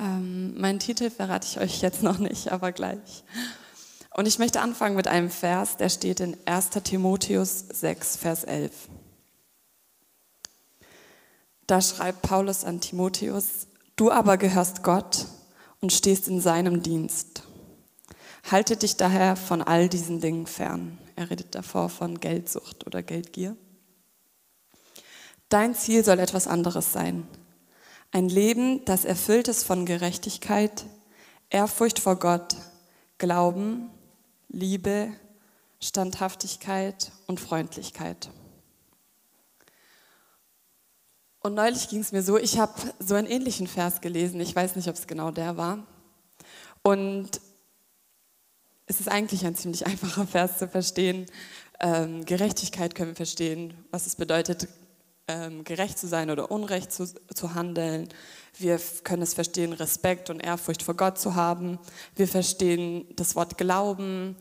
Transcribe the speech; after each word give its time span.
Ähm, 0.00 0.58
meinen 0.58 0.78
Titel 0.78 1.10
verrate 1.10 1.46
ich 1.46 1.60
euch 1.60 1.82
jetzt 1.82 2.02
noch 2.02 2.18
nicht, 2.18 2.50
aber 2.50 2.72
gleich. 2.72 3.22
Und 4.14 4.26
ich 4.26 4.38
möchte 4.38 4.60
anfangen 4.60 4.96
mit 4.96 5.06
einem 5.06 5.30
Vers, 5.30 5.76
der 5.76 5.90
steht 5.90 6.20
in 6.20 6.36
1 6.46 6.70
Timotheus 6.82 7.66
6, 7.68 8.16
Vers 8.16 8.44
11. 8.44 8.72
Da 11.66 11.82
schreibt 11.82 12.22
Paulus 12.22 12.64
an 12.64 12.80
Timotheus, 12.80 13.66
du 13.96 14.10
aber 14.10 14.38
gehörst 14.38 14.82
Gott 14.82 15.26
und 15.80 15.92
stehst 15.92 16.28
in 16.28 16.40
seinem 16.40 16.82
Dienst. 16.82 17.42
Halte 18.50 18.76
dich 18.76 18.96
daher 18.96 19.36
von 19.36 19.60
all 19.62 19.88
diesen 19.88 20.20
Dingen 20.20 20.46
fern. 20.46 20.98
Er 21.14 21.30
redet 21.30 21.54
davor 21.54 21.90
von 21.90 22.18
Geldsucht 22.18 22.86
oder 22.86 23.02
Geldgier. 23.02 23.54
Dein 25.50 25.74
Ziel 25.74 26.04
soll 26.04 26.18
etwas 26.18 26.46
anderes 26.46 26.92
sein. 26.92 27.28
Ein 28.12 28.28
Leben, 28.28 28.84
das 28.86 29.04
erfüllt 29.04 29.46
ist 29.46 29.62
von 29.62 29.86
Gerechtigkeit, 29.86 30.84
Ehrfurcht 31.48 32.00
vor 32.00 32.16
Gott, 32.16 32.56
Glauben, 33.18 33.88
Liebe, 34.48 35.12
Standhaftigkeit 35.80 37.12
und 37.28 37.38
Freundlichkeit. 37.38 38.30
Und 41.38 41.54
neulich 41.54 41.88
ging 41.88 42.00
es 42.00 42.10
mir 42.10 42.22
so, 42.22 42.36
ich 42.36 42.58
habe 42.58 42.74
so 42.98 43.14
einen 43.14 43.28
ähnlichen 43.28 43.68
Vers 43.68 44.00
gelesen, 44.00 44.40
ich 44.40 44.54
weiß 44.54 44.74
nicht, 44.74 44.88
ob 44.88 44.96
es 44.96 45.06
genau 45.06 45.30
der 45.30 45.56
war. 45.56 45.86
Und 46.82 47.40
es 48.86 48.98
ist 48.98 49.08
eigentlich 49.08 49.46
ein 49.46 49.54
ziemlich 49.54 49.86
einfacher 49.86 50.26
Vers 50.26 50.58
zu 50.58 50.66
verstehen. 50.66 51.26
Ähm, 51.78 52.24
Gerechtigkeit 52.24 52.96
können 52.96 53.10
wir 53.10 53.16
verstehen, 53.16 53.72
was 53.92 54.06
es 54.06 54.16
bedeutet, 54.16 54.66
ähm, 55.30 55.64
gerecht 55.64 55.98
zu 55.98 56.08
sein 56.08 56.30
oder 56.30 56.50
unrecht 56.50 56.92
zu, 56.92 57.06
zu 57.06 57.54
handeln. 57.54 58.08
Wir 58.58 58.80
können 59.04 59.22
es 59.22 59.34
verstehen, 59.34 59.72
Respekt 59.72 60.28
und 60.28 60.40
Ehrfurcht 60.40 60.82
vor 60.82 60.94
Gott 60.94 61.18
zu 61.18 61.36
haben. 61.36 61.78
Wir 62.16 62.26
verstehen 62.26 63.06
das 63.14 63.36
Wort 63.36 63.56
Glauben. 63.56 64.36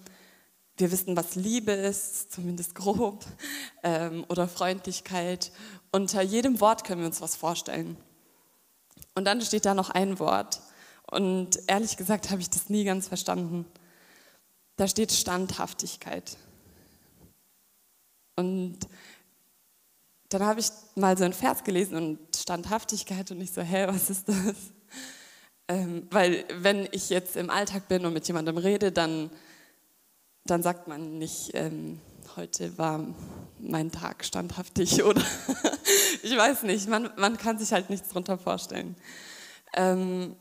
Wir 0.77 0.91
wissen, 0.91 1.16
was 1.16 1.36
Liebe 1.36 1.72
ist, 1.72 2.31
zumindest 2.31 2.73
grob, 2.73 3.25
ähm, 3.83 4.25
oder 4.30 4.47
Freundlichkeit. 4.47 5.52
Unter 5.91 6.22
jedem 6.22 6.59
Wort 6.59 6.83
können 6.83 7.02
wir 7.02 7.08
uns 7.08 7.21
was 7.21 7.36
vorstellen. 7.36 7.95
Und 9.14 9.25
dann 9.25 9.42
steht 9.42 9.66
da 9.66 9.73
noch 9.73 9.92
ein 9.92 10.17
Wort. 10.19 10.61
Und 11.11 11.59
ehrlich 11.67 11.97
gesagt 11.97 12.31
habe 12.31 12.42
ich 12.42 12.49
das 12.49 12.69
nie 12.69 12.83
ganz 12.83 13.08
verstanden. 13.08 13.66
Da 14.75 14.88
steht 14.88 15.11
Standhaftigkeit. 15.11 16.38
Und 18.36 18.77
dann 20.30 20.44
habe 20.44 20.59
ich 20.59 20.69
mal 20.95 21.17
so 21.17 21.23
einen 21.23 21.33
Vers 21.33 21.63
gelesen 21.63 21.97
und 21.97 22.35
Standhaftigkeit 22.35 23.31
und 23.31 23.41
ich 23.41 23.52
so, 23.52 23.61
hä, 23.61 23.88
was 23.88 24.09
ist 24.09 24.30
das? 24.30 24.55
Ähm, 25.67 26.08
weil 26.11 26.45
wenn 26.53 26.88
ich 26.91 27.09
jetzt 27.09 27.36
im 27.36 27.49
Alltag 27.49 27.88
bin 27.88 28.05
und 28.05 28.13
mit 28.13 28.27
jemandem 28.27 28.58
rede, 28.58 28.91
dann, 28.91 29.30
dann 30.45 30.63
sagt 30.63 30.88
man 30.88 31.17
nicht, 31.17 31.52
ähm, 31.53 31.99
heute 32.36 32.77
war 32.77 33.05
mein 33.59 33.91
Tag 33.91 34.23
standhaftig 34.23 35.03
oder 35.03 35.21
ich 36.23 36.36
weiß 36.36 36.64
nicht, 36.64 36.88
man, 36.88 37.09
man 37.17 37.38
kann 37.38 37.58
sich 37.58 37.71
halt 37.71 37.89
nichts 37.89 38.09
darunter 38.09 38.38
vorstellen. 38.38 38.95
Ähm, 39.73 40.36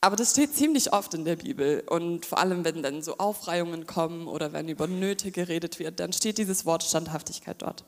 aber 0.00 0.16
das 0.16 0.30
steht 0.30 0.54
ziemlich 0.54 0.92
oft 0.92 1.14
in 1.14 1.24
der 1.24 1.36
Bibel 1.36 1.84
und 1.88 2.24
vor 2.24 2.38
allem, 2.38 2.64
wenn 2.64 2.82
dann 2.82 3.02
so 3.02 3.18
Aufreihungen 3.18 3.86
kommen 3.86 4.28
oder 4.28 4.52
wenn 4.52 4.68
über 4.68 4.86
Nöte 4.86 5.30
geredet 5.30 5.78
wird, 5.78 6.00
dann 6.00 6.12
steht 6.12 6.38
dieses 6.38 6.64
Wort 6.64 6.82
Standhaftigkeit 6.82 7.60
dort. 7.60 7.84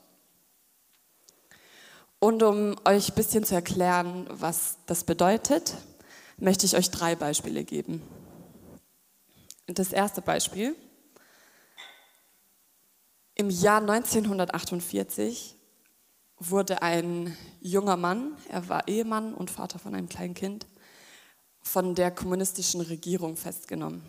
Und 2.23 2.41
um 2.41 2.77
euch 2.85 3.09
ein 3.09 3.15
bisschen 3.15 3.43
zu 3.43 3.53
erklären, 3.53 4.25
was 4.29 4.77
das 4.85 5.03
bedeutet, 5.03 5.75
möchte 6.37 6.65
ich 6.65 6.77
euch 6.77 6.89
drei 6.89 7.17
Beispiele 7.17 7.65
geben. 7.65 8.01
Das 9.65 9.91
erste 9.91 10.21
Beispiel 10.21 10.73
im 13.35 13.49
Jahr 13.49 13.81
1948 13.81 15.57
wurde 16.39 16.81
ein 16.81 17.35
junger 17.59 17.97
Mann, 17.97 18.37
er 18.47 18.69
war 18.69 18.87
Ehemann 18.87 19.33
und 19.33 19.51
Vater 19.51 19.77
von 19.77 19.93
einem 19.93 20.07
kleinen 20.07 20.33
Kind, 20.33 20.65
von 21.61 21.93
der 21.93 22.09
kommunistischen 22.09 22.79
Regierung 22.79 23.35
festgenommen. 23.35 24.01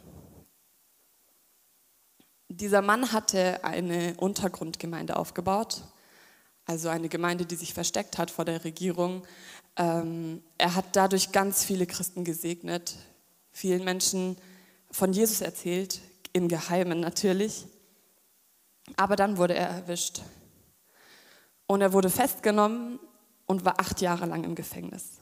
Dieser 2.49 2.81
Mann 2.81 3.11
hatte 3.11 3.65
eine 3.65 4.15
Untergrundgemeinde 4.19 5.17
aufgebaut, 5.17 5.83
also 6.67 6.89
eine 6.89 7.09
Gemeinde, 7.09 7.47
die 7.47 7.57
sich 7.57 7.75
versteckt 7.75 8.19
hat 8.19 8.31
vor 8.31 8.45
der 8.45 8.65
Regierung. 8.65 9.23
Ähm, 9.77 10.43
er 10.59 10.75
hat 10.75 10.87
dadurch 10.93 11.33
ganz 11.33 11.65
viele 11.65 11.87
Christen 11.87 12.25
gesegnet, 12.25 12.97
vielen 13.53 13.85
Menschen 13.85 14.37
von 14.91 15.13
Jesus 15.13 15.41
erzählt, 15.41 16.01
im 16.33 16.49
Geheimen 16.49 17.01
natürlich. 17.01 17.67
Aber 18.97 19.17
dann 19.17 19.39
wurde 19.39 19.55
er 19.55 19.69
erwischt. 19.69 20.23
Und 21.67 21.81
er 21.81 21.93
wurde 21.93 22.11
festgenommen 22.11 22.99
und 23.47 23.65
war 23.65 23.81
acht 23.81 24.01
Jahre 24.01 24.27
lang 24.27 24.45
im 24.45 24.55
Gefängnis. 24.55 25.21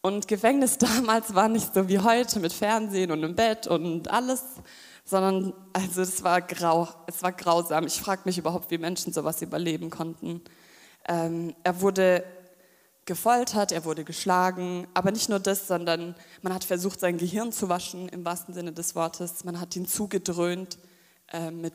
Und 0.00 0.28
Gefängnis 0.28 0.78
damals 0.78 1.34
war 1.34 1.48
nicht 1.48 1.74
so 1.74 1.88
wie 1.88 1.98
heute 1.98 2.40
mit 2.40 2.52
Fernsehen 2.52 3.10
und 3.10 3.22
im 3.22 3.34
Bett 3.34 3.66
und 3.66 4.08
alles, 4.10 4.42
sondern 5.04 5.52
also 5.72 6.02
es 6.02 6.22
war 6.24 6.40
grau, 6.42 6.88
es 7.06 7.22
war 7.22 7.32
grausam. 7.32 7.86
Ich 7.86 8.00
frage 8.00 8.22
mich 8.24 8.38
überhaupt, 8.38 8.70
wie 8.70 8.78
Menschen 8.78 9.12
sowas 9.12 9.42
überleben 9.42 9.90
konnten. 9.90 10.42
Ähm, 11.08 11.54
er 11.62 11.80
wurde 11.80 12.24
gefoltert, 13.04 13.72
er 13.72 13.84
wurde 13.84 14.04
geschlagen, 14.04 14.88
aber 14.94 15.12
nicht 15.12 15.28
nur 15.28 15.38
das, 15.38 15.68
sondern 15.68 16.16
man 16.42 16.52
hat 16.52 16.64
versucht, 16.64 17.00
sein 17.00 17.18
Gehirn 17.18 17.52
zu 17.52 17.68
waschen, 17.68 18.08
im 18.08 18.24
wahrsten 18.24 18.54
Sinne 18.54 18.72
des 18.72 18.94
Wortes. 18.94 19.44
Man 19.44 19.60
hat 19.60 19.76
ihn 19.76 19.86
zugedröhnt 19.86 20.78
äh, 21.32 21.50
mit 21.50 21.74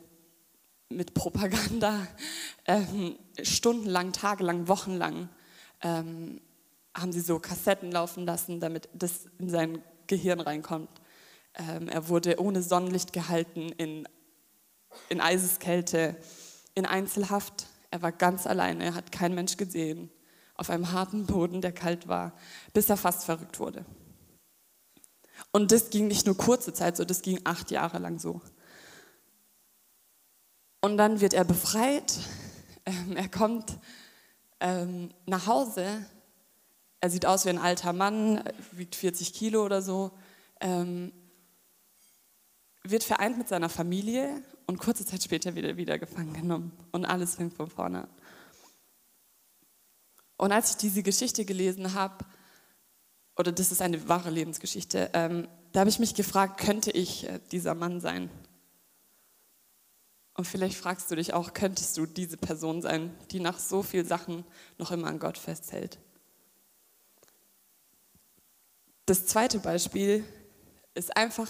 mit 0.92 1.14
Propaganda 1.14 2.06
ähm, 2.66 3.16
stundenlang, 3.42 4.12
tagelang, 4.12 4.68
wochenlang 4.68 5.28
ähm, 5.82 6.40
haben 6.94 7.12
sie 7.12 7.20
so 7.20 7.38
Kassetten 7.38 7.90
laufen 7.90 8.26
lassen, 8.26 8.60
damit 8.60 8.88
das 8.92 9.26
in 9.38 9.48
sein 9.48 9.82
Gehirn 10.06 10.40
reinkommt. 10.40 10.90
Ähm, 11.54 11.88
er 11.88 12.08
wurde 12.08 12.40
ohne 12.40 12.62
Sonnenlicht 12.62 13.12
gehalten, 13.12 13.72
in, 13.76 14.06
in 15.08 15.20
Eiseskälte, 15.20 16.16
in 16.74 16.86
Einzelhaft. 16.86 17.66
Er 17.92 18.00
war 18.00 18.10
ganz 18.10 18.46
alleine, 18.46 18.84
er 18.84 18.94
hat 18.94 19.12
kein 19.12 19.34
Mensch 19.34 19.58
gesehen, 19.58 20.10
auf 20.54 20.70
einem 20.70 20.92
harten 20.92 21.26
Boden, 21.26 21.60
der 21.60 21.72
kalt 21.72 22.08
war, 22.08 22.32
bis 22.72 22.88
er 22.88 22.96
fast 22.96 23.24
verrückt 23.24 23.60
wurde. 23.60 23.84
Und 25.50 25.72
das 25.72 25.90
ging 25.90 26.08
nicht 26.08 26.24
nur 26.24 26.34
kurze 26.34 26.72
Zeit 26.72 26.96
so, 26.96 27.04
das 27.04 27.20
ging 27.20 27.40
acht 27.44 27.70
Jahre 27.70 27.98
lang 27.98 28.18
so. 28.18 28.40
Und 30.80 30.96
dann 30.96 31.20
wird 31.20 31.34
er 31.34 31.44
befreit. 31.44 32.18
Ähm, 32.84 33.16
er 33.16 33.28
kommt 33.28 33.78
ähm, 34.58 35.14
nach 35.24 35.46
Hause. 35.46 36.04
Er 37.00 37.10
sieht 37.10 37.26
aus 37.26 37.44
wie 37.44 37.50
ein 37.50 37.58
alter 37.58 37.92
Mann, 37.92 38.42
wiegt 38.72 38.96
40 38.96 39.34
Kilo 39.34 39.64
oder 39.64 39.82
so. 39.82 40.10
Ähm, 40.60 41.12
wird 42.82 43.04
vereint 43.04 43.38
mit 43.38 43.46
seiner 43.46 43.68
Familie 43.68 44.42
und 44.66 44.78
kurze 44.78 45.04
Zeit 45.04 45.22
später 45.22 45.54
wird 45.54 45.66
er 45.66 45.76
wieder 45.76 45.98
gefangen 45.98 46.32
genommen. 46.32 46.72
Und 46.92 47.04
alles 47.04 47.36
fängt 47.36 47.54
von 47.54 47.68
vorne 47.68 48.02
an. 48.02 48.10
Und 50.36 50.52
als 50.52 50.70
ich 50.70 50.76
diese 50.76 51.02
Geschichte 51.02 51.44
gelesen 51.44 51.94
habe, 51.94 52.24
oder 53.36 53.52
das 53.52 53.72
ist 53.72 53.80
eine 53.80 54.08
wahre 54.08 54.30
Lebensgeschichte, 54.30 55.10
ähm, 55.14 55.48
da 55.72 55.80
habe 55.80 55.90
ich 55.90 55.98
mich 55.98 56.14
gefragt, 56.14 56.58
könnte 56.60 56.90
ich 56.90 57.28
äh, 57.28 57.40
dieser 57.50 57.74
Mann 57.74 58.00
sein? 58.00 58.28
Und 60.34 60.46
vielleicht 60.46 60.76
fragst 60.76 61.10
du 61.10 61.14
dich 61.16 61.34
auch, 61.34 61.52
könntest 61.52 61.96
du 61.96 62.06
diese 62.06 62.36
Person 62.36 62.82
sein, 62.82 63.14
die 63.30 63.40
nach 63.40 63.58
so 63.58 63.82
vielen 63.82 64.06
Sachen 64.06 64.44
noch 64.78 64.90
immer 64.90 65.08
an 65.08 65.18
Gott 65.18 65.38
festhält? 65.38 65.98
Das 69.06 69.26
zweite 69.26 69.58
Beispiel 69.58 70.24
ist 70.94 71.16
einfach, 71.16 71.48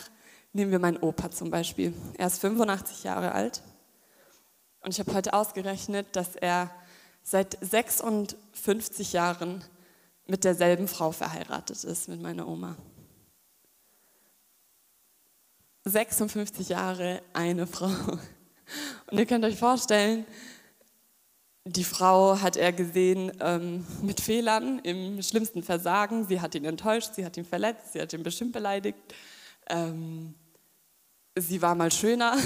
nehmen 0.52 0.70
wir 0.70 0.78
meinen 0.78 0.99
Opa 0.99 1.31
zum 1.31 1.50
Beispiel. 1.50 1.94
Er 2.19 2.26
ist 2.26 2.40
85 2.40 3.04
Jahre 3.04 3.32
alt 3.32 3.62
und 4.81 4.93
ich 4.93 5.00
habe 5.00 5.14
heute 5.14 5.32
ausgerechnet, 5.32 6.06
dass 6.12 6.37
er 6.37 6.70
seit 7.22 7.56
56 7.60 9.12
Jahren 9.12 9.64
mit 10.26 10.44
derselben 10.44 10.88
Frau 10.88 11.12
verheiratet 11.12 11.84
ist, 11.84 12.08
mit 12.08 12.20
meiner 12.20 12.49
Oma. 12.49 12.76
56 15.84 16.69
Jahre 16.69 17.22
eine 17.32 17.66
Frau. 17.66 17.90
Und 19.10 19.19
ihr 19.19 19.26
könnt 19.26 19.44
euch 19.44 19.58
vorstellen, 19.58 20.25
die 21.64 21.84
Frau 21.84 22.40
hat 22.40 22.56
er 22.56 22.72
gesehen 22.72 23.32
ähm, 23.40 23.87
mit 24.00 24.20
Fehlern, 24.20 24.81
im 24.81 25.22
schlimmsten 25.22 25.62
Versagen. 25.62 26.26
Sie 26.26 26.40
hat 26.40 26.55
ihn 26.55 26.64
enttäuscht, 26.64 27.14
sie 27.14 27.25
hat 27.25 27.37
ihn 27.37 27.44
verletzt, 27.44 27.93
sie 27.93 28.00
hat 28.00 28.12
ihn 28.12 28.22
bestimmt 28.22 28.52
beleidigt. 28.52 28.98
Ähm, 29.69 30.34
sie 31.37 31.62
war 31.62 31.75
mal 31.75 31.90
schöner, 31.90 32.37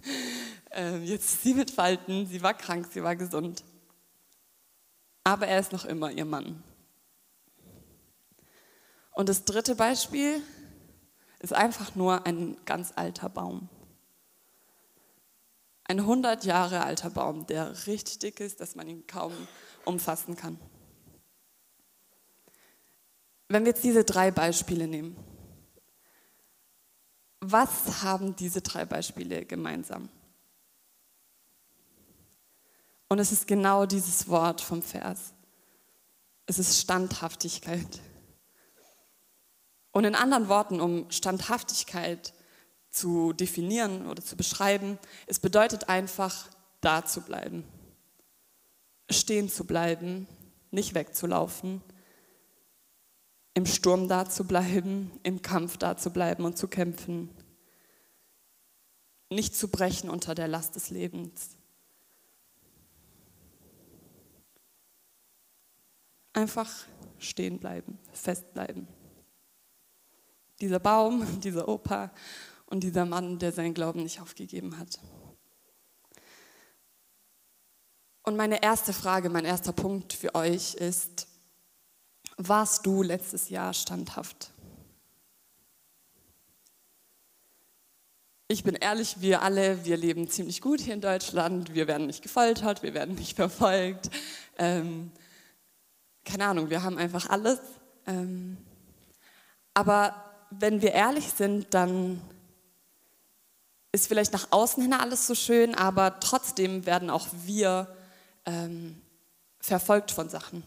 ähm, 0.70 1.04
jetzt 1.04 1.24
ist 1.24 1.42
sie 1.42 1.54
mit 1.54 1.70
Falten, 1.70 2.26
sie 2.26 2.42
war 2.42 2.54
krank, 2.54 2.88
sie 2.92 3.02
war 3.02 3.16
gesund. 3.16 3.64
Aber 5.24 5.46
er 5.46 5.60
ist 5.60 5.72
noch 5.72 5.84
immer 5.84 6.10
ihr 6.10 6.24
Mann. 6.24 6.62
Und 9.12 9.28
das 9.28 9.44
dritte 9.44 9.74
Beispiel 9.76 10.42
ist 11.40 11.52
einfach 11.52 11.94
nur 11.94 12.26
ein 12.26 12.56
ganz 12.64 12.92
alter 12.96 13.28
Baum. 13.28 13.68
Ein 15.84 16.00
100 16.00 16.44
Jahre 16.44 16.84
alter 16.84 17.10
Baum, 17.10 17.46
der 17.46 17.86
richtig 17.86 18.20
dick 18.20 18.40
ist, 18.40 18.60
dass 18.60 18.74
man 18.74 18.88
ihn 18.88 19.06
kaum 19.06 19.32
umfassen 19.84 20.36
kann. 20.36 20.58
Wenn 23.48 23.64
wir 23.64 23.72
jetzt 23.72 23.84
diese 23.84 24.04
drei 24.04 24.30
Beispiele 24.30 24.86
nehmen, 24.86 25.16
was 27.42 28.02
haben 28.04 28.36
diese 28.36 28.62
drei 28.62 28.84
Beispiele 28.84 29.44
gemeinsam? 29.44 30.08
Und 33.08 33.18
es 33.18 33.32
ist 33.32 33.48
genau 33.48 33.84
dieses 33.84 34.28
Wort 34.28 34.60
vom 34.60 34.80
Vers. 34.80 35.34
Es 36.46 36.60
ist 36.60 36.78
Standhaftigkeit. 36.80 38.00
Und 39.90 40.04
in 40.04 40.14
anderen 40.14 40.48
Worten, 40.48 40.80
um 40.80 41.10
Standhaftigkeit 41.10 42.32
zu 42.90 43.32
definieren 43.32 44.06
oder 44.06 44.22
zu 44.22 44.36
beschreiben, 44.36 44.98
es 45.26 45.40
bedeutet 45.40 45.88
einfach, 45.88 46.48
da 46.80 47.04
zu 47.04 47.22
bleiben, 47.22 47.64
stehen 49.10 49.48
zu 49.50 49.64
bleiben, 49.64 50.28
nicht 50.70 50.94
wegzulaufen, 50.94 51.82
im 53.54 53.66
Sturm 53.66 54.08
da 54.08 54.28
zu 54.28 54.44
bleiben, 54.44 55.10
im 55.22 55.42
Kampf 55.42 55.76
da 55.76 55.96
zu 55.96 56.10
bleiben 56.10 56.44
und 56.44 56.56
zu 56.56 56.68
kämpfen, 56.68 57.30
nicht 59.30 59.54
zu 59.54 59.68
brechen 59.68 60.10
unter 60.10 60.34
der 60.34 60.48
Last 60.48 60.74
des 60.76 60.90
Lebens. 60.90 61.56
Einfach 66.32 66.70
stehen 67.18 67.58
bleiben, 67.58 67.98
festbleiben. 68.12 68.88
Dieser 70.60 70.80
Baum, 70.80 71.26
dieser 71.40 71.68
Opa 71.68 72.10
und 72.66 72.82
dieser 72.82 73.04
Mann, 73.04 73.38
der 73.38 73.52
seinen 73.52 73.74
Glauben 73.74 74.02
nicht 74.02 74.20
aufgegeben 74.20 74.78
hat. 74.78 74.98
Und 78.22 78.36
meine 78.36 78.62
erste 78.62 78.92
Frage, 78.92 79.28
mein 79.28 79.44
erster 79.44 79.72
Punkt 79.72 80.12
für 80.12 80.34
euch 80.34 80.74
ist, 80.74 81.26
warst 82.48 82.86
du 82.86 83.02
letztes 83.02 83.48
Jahr 83.48 83.74
standhaft? 83.74 84.50
Ich 88.48 88.64
bin 88.64 88.74
ehrlich, 88.74 89.20
wir 89.20 89.40
alle, 89.40 89.84
wir 89.86 89.96
leben 89.96 90.28
ziemlich 90.28 90.60
gut 90.60 90.80
hier 90.80 90.92
in 90.92 91.00
Deutschland. 91.00 91.72
Wir 91.74 91.86
werden 91.86 92.06
nicht 92.06 92.22
gefoltert, 92.22 92.82
wir 92.82 92.92
werden 92.92 93.14
nicht 93.14 93.36
verfolgt. 93.36 94.10
Ähm, 94.58 95.10
keine 96.24 96.46
Ahnung, 96.46 96.70
wir 96.70 96.82
haben 96.82 96.98
einfach 96.98 97.30
alles. 97.30 97.60
Ähm, 98.06 98.58
aber 99.74 100.14
wenn 100.50 100.82
wir 100.82 100.92
ehrlich 100.92 101.30
sind, 101.32 101.72
dann 101.72 102.20
ist 103.90 104.06
vielleicht 104.06 104.32
nach 104.32 104.48
außen 104.50 104.82
hin 104.82 104.92
alles 104.92 105.26
so 105.26 105.34
schön, 105.34 105.74
aber 105.74 106.20
trotzdem 106.20 106.86
werden 106.86 107.10
auch 107.10 107.28
wir 107.44 107.94
ähm, 108.46 109.00
verfolgt 109.60 110.10
von 110.10 110.28
Sachen. 110.28 110.62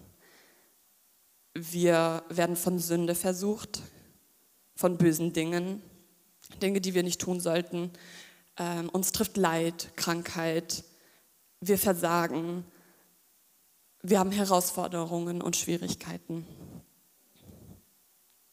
Wir 1.58 2.24
werden 2.28 2.58
von 2.58 2.80
Sünde 2.80 3.16
versucht, 3.16 3.82
von 4.76 4.98
bösen 4.98 5.32
Dingen, 5.32 5.82
Dinge, 6.62 6.82
die 6.82 6.94
wir 6.94 7.04
nicht 7.04 7.22
tun 7.22 7.40
sollten. 7.40 7.92
Ähm, 8.58 8.90
uns 8.90 9.14
trifft 9.14 9.38
Leid, 9.38 9.90
Krankheit, 9.96 10.84
wir 11.62 11.78
versagen, 11.78 12.66
wir 14.02 14.20
haben 14.20 14.32
Herausforderungen 14.32 15.42
und 15.42 15.56
Schwierigkeiten. 15.56 16.46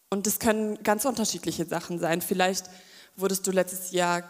Und 0.08 0.26
das 0.26 0.38
können 0.38 0.82
ganz 0.82 1.04
unterschiedliche 1.04 1.66
Sachen 1.66 1.98
sein. 1.98 2.22
Vielleicht 2.22 2.70
wurdest 3.16 3.46
du 3.46 3.50
letztes 3.50 3.90
Jahr 3.90 4.22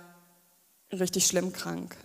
richtig 0.90 1.26
schlimm 1.26 1.52
krank. 1.52 1.96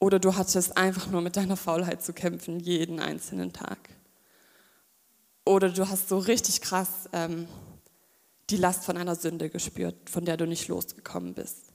Oder 0.00 0.18
du 0.18 0.34
hattest 0.34 0.76
einfach 0.76 1.06
nur 1.06 1.20
mit 1.20 1.36
deiner 1.36 1.56
Faulheit 1.56 2.02
zu 2.02 2.12
kämpfen, 2.12 2.60
jeden 2.60 2.98
einzelnen 2.98 3.52
Tag. 3.52 3.78
Oder 5.44 5.70
du 5.70 5.88
hast 5.88 6.08
so 6.08 6.18
richtig 6.18 6.60
krass 6.60 7.08
ähm, 7.12 7.46
die 8.50 8.56
Last 8.56 8.84
von 8.84 8.96
einer 8.96 9.14
Sünde 9.14 9.50
gespürt, 9.50 10.08
von 10.08 10.24
der 10.24 10.36
du 10.36 10.46
nicht 10.46 10.68
losgekommen 10.68 11.34
bist. 11.34 11.72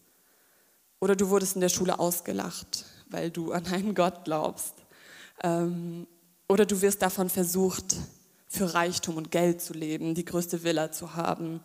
Oder 0.99 1.15
du 1.15 1.29
wurdest 1.29 1.55
in 1.55 1.61
der 1.61 1.69
Schule 1.69 1.99
ausgelacht, 1.99 2.85
weil 3.09 3.31
du 3.31 3.51
an 3.51 3.65
einen 3.67 3.95
Gott 3.95 4.25
glaubst. 4.25 4.73
Ähm, 5.43 6.07
oder 6.47 6.65
du 6.65 6.81
wirst 6.81 7.01
davon 7.01 7.29
versucht, 7.29 7.95
für 8.47 8.73
Reichtum 8.73 9.17
und 9.17 9.29
Geld 9.29 9.61
zu 9.61 9.73
leben, 9.73 10.15
die 10.15 10.25
größte 10.25 10.63
Villa 10.63 10.91
zu 10.91 11.15
haben. 11.15 11.63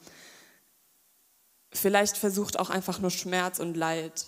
Vielleicht 1.72 2.18
versucht 2.18 2.58
auch 2.58 2.68
einfach 2.68 3.00
nur 3.00 3.10
Schmerz 3.10 3.58
und 3.58 3.76
Leid, 3.76 4.26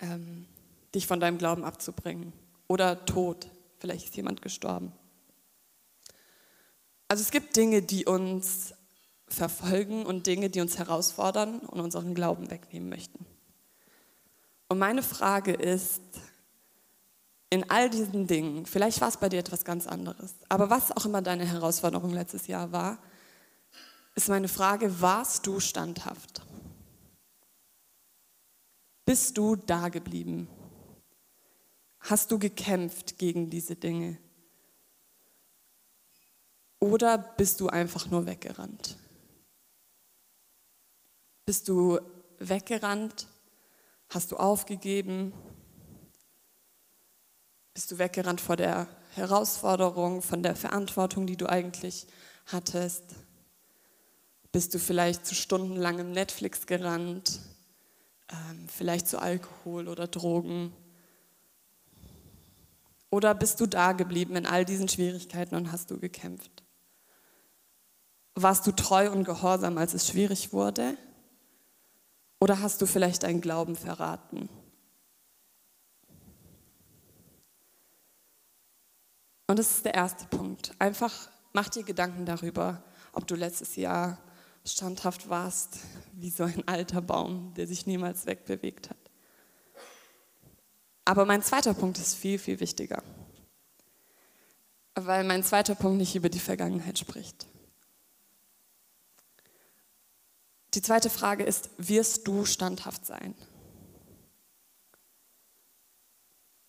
ähm, 0.00 0.46
dich 0.94 1.06
von 1.06 1.18
deinem 1.18 1.38
Glauben 1.38 1.64
abzubringen. 1.64 2.34
Oder 2.68 3.06
Tod, 3.06 3.48
vielleicht 3.78 4.04
ist 4.04 4.16
jemand 4.16 4.42
gestorben. 4.42 4.92
Also 7.08 7.22
es 7.22 7.30
gibt 7.30 7.56
Dinge, 7.56 7.82
die 7.82 8.04
uns 8.04 8.74
verfolgen 9.28 10.06
und 10.06 10.26
Dinge, 10.26 10.50
die 10.50 10.60
uns 10.60 10.78
herausfordern 10.78 11.60
und 11.60 11.80
unseren 11.80 12.14
Glauben 12.14 12.50
wegnehmen 12.50 12.88
möchten. 12.88 13.26
Und 14.68 14.78
meine 14.78 15.02
Frage 15.02 15.52
ist, 15.52 16.02
in 17.50 17.70
all 17.70 17.88
diesen 17.90 18.26
Dingen, 18.26 18.66
vielleicht 18.66 19.00
war 19.00 19.08
es 19.08 19.16
bei 19.16 19.28
dir 19.28 19.38
etwas 19.38 19.64
ganz 19.64 19.86
anderes, 19.86 20.34
aber 20.48 20.68
was 20.68 20.90
auch 20.90 21.04
immer 21.06 21.22
deine 21.22 21.46
Herausforderung 21.46 22.10
letztes 22.12 22.48
Jahr 22.48 22.72
war, 22.72 22.98
ist 24.16 24.28
meine 24.28 24.48
Frage, 24.48 25.00
warst 25.00 25.46
du 25.46 25.60
standhaft? 25.60 26.42
Bist 29.04 29.38
du 29.38 29.54
da 29.54 29.88
geblieben? 29.88 30.48
Hast 32.00 32.32
du 32.32 32.38
gekämpft 32.38 33.18
gegen 33.18 33.50
diese 33.50 33.76
Dinge? 33.76 34.18
Oder 36.78 37.18
bist 37.18 37.60
du 37.60 37.68
einfach 37.68 38.06
nur 38.10 38.26
weggerannt? 38.26 38.96
Bist 41.46 41.68
du 41.68 41.98
weggerannt? 42.38 43.26
Hast 44.08 44.32
du 44.32 44.36
aufgegeben? 44.36 45.32
Bist 47.72 47.90
du 47.90 47.98
weggerannt 47.98 48.40
vor 48.40 48.56
der 48.56 48.88
Herausforderung, 49.14 50.22
von 50.22 50.42
der 50.42 50.56
Verantwortung, 50.56 51.26
die 51.26 51.36
du 51.36 51.48
eigentlich 51.48 52.06
hattest? 52.46 53.04
Bist 54.52 54.74
du 54.74 54.78
vielleicht 54.78 55.26
zu 55.26 55.34
stundenlangem 55.34 56.12
Netflix 56.12 56.66
gerannt? 56.66 57.40
Ähm, 58.30 58.68
vielleicht 58.68 59.08
zu 59.08 59.20
Alkohol 59.20 59.88
oder 59.88 60.08
Drogen? 60.08 60.72
Oder 63.10 63.34
bist 63.34 63.60
du 63.60 63.66
da 63.66 63.92
geblieben 63.92 64.36
in 64.36 64.46
all 64.46 64.64
diesen 64.64 64.88
Schwierigkeiten 64.88 65.54
und 65.54 65.72
hast 65.72 65.90
du 65.90 65.98
gekämpft? 65.98 66.65
Warst 68.36 68.66
du 68.66 68.72
treu 68.72 69.10
und 69.10 69.24
gehorsam, 69.24 69.78
als 69.78 69.94
es 69.94 70.06
schwierig 70.06 70.52
wurde? 70.52 70.96
Oder 72.38 72.60
hast 72.60 72.82
du 72.82 72.86
vielleicht 72.86 73.22
deinen 73.22 73.40
Glauben 73.40 73.76
verraten? 73.76 74.50
Und 79.46 79.58
das 79.58 79.70
ist 79.70 79.84
der 79.86 79.94
erste 79.94 80.26
Punkt. 80.26 80.72
Einfach 80.78 81.30
mach 81.54 81.70
dir 81.70 81.82
Gedanken 81.82 82.26
darüber, 82.26 82.82
ob 83.12 83.26
du 83.26 83.34
letztes 83.36 83.76
Jahr 83.76 84.18
standhaft 84.66 85.30
warst, 85.30 85.78
wie 86.12 86.28
so 86.28 86.44
ein 86.44 86.68
alter 86.68 87.00
Baum, 87.00 87.54
der 87.54 87.66
sich 87.66 87.86
niemals 87.86 88.26
wegbewegt 88.26 88.90
hat. 88.90 88.96
Aber 91.06 91.24
mein 91.24 91.42
zweiter 91.42 91.72
Punkt 91.72 91.96
ist 91.96 92.16
viel, 92.16 92.38
viel 92.38 92.60
wichtiger, 92.60 93.02
weil 94.94 95.24
mein 95.24 95.42
zweiter 95.42 95.74
Punkt 95.74 95.96
nicht 95.96 96.16
über 96.16 96.28
die 96.28 96.40
Vergangenheit 96.40 96.98
spricht. 96.98 97.46
Die 100.74 100.82
zweite 100.82 101.10
Frage 101.10 101.44
ist, 101.44 101.70
wirst 101.78 102.26
du 102.28 102.44
standhaft 102.44 103.06
sein? 103.06 103.34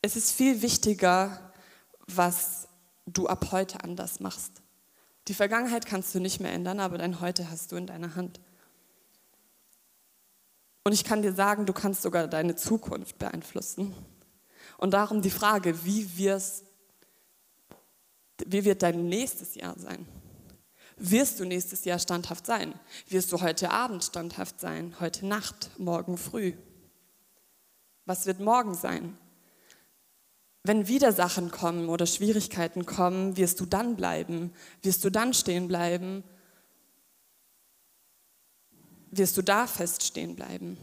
Es 0.02 0.16
ist 0.16 0.32
viel 0.32 0.62
wichtiger, 0.62 1.52
was 2.08 2.68
du 3.06 3.28
ab 3.28 3.52
heute 3.52 3.84
anders 3.84 4.20
machst. 4.20 4.62
Die 5.28 5.34
Vergangenheit 5.34 5.86
kannst 5.86 6.16
du 6.16 6.20
nicht 6.20 6.40
mehr 6.40 6.54
ändern, 6.54 6.80
aber 6.80 6.98
dein 6.98 7.20
Heute 7.20 7.50
hast 7.50 7.72
du 7.72 7.76
in 7.76 7.88
deiner 7.88 8.16
Hand. 8.16 8.40
Und 10.86 10.94
ich 10.94 11.04
kann 11.04 11.22
dir 11.22 11.34
sagen, 11.34 11.66
du 11.66 11.74
kannst 11.74 12.02
sogar 12.02 12.28
deine 12.28 12.56
Zukunft 12.56 13.18
beeinflussen. 13.18 13.94
Und 14.78 14.92
darum 14.92 15.22
die 15.22 15.30
Frage, 15.30 15.84
wie, 15.84 16.18
wirst, 16.18 16.64
wie 18.46 18.64
wird 18.64 18.84
dein 18.84 19.10
nächstes 19.10 19.56
Jahr 19.56 19.78
sein? 19.78 20.08
Wirst 20.98 21.40
du 21.40 21.46
nächstes 21.46 21.86
Jahr 21.86 22.00
standhaft 22.00 22.46
sein? 22.46 22.74
Wirst 23.08 23.32
du 23.32 23.42
heute 23.42 23.72
Abend 23.72 24.04
standhaft 24.04 24.60
sein? 24.60 24.96
Heute 25.00 25.26
Nacht? 25.26 25.72
Morgen 25.78 26.18
früh? 26.18 26.54
Was 28.06 28.26
wird 28.26 28.40
morgen 28.40 28.74
sein? 28.74 29.18
Wenn 30.64 30.88
wieder 30.88 31.14
Sachen 31.14 31.52
kommen 31.52 31.88
oder 31.90 32.06
Schwierigkeiten 32.06 32.86
kommen, 32.86 33.38
wirst 33.38 33.60
du 33.60 33.66
dann 33.66 33.96
bleiben? 33.96 34.54
Wirst 34.82 35.04
du 35.06 35.10
dann 35.10 35.34
stehen 35.34 35.68
bleiben? 35.68 36.24
wirst 39.12 39.38
du 39.38 39.42
da 39.42 39.68
feststehen 39.68 40.36
bleiben. 40.36 40.78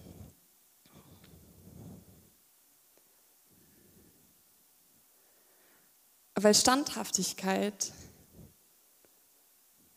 Weil 6.35 6.55
Standhaftigkeit 6.55 7.93